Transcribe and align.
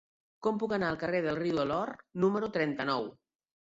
Com 0.45 0.55
puc 0.61 0.73
anar 0.77 0.87
al 0.93 0.97
carrer 1.03 1.21
del 1.27 1.37
Riu 1.41 1.59
de 1.61 1.65
l'Or 1.73 1.93
número 2.25 2.51
trenta-nou? 2.57 3.07